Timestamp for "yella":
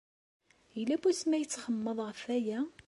0.77-0.95